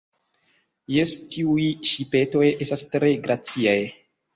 Jes, 0.93 1.13
tiuj 1.35 1.67
ŝipetoj 1.93 2.45
estas 2.55 2.87
tre 2.97 3.17
graciaj. 3.31 3.81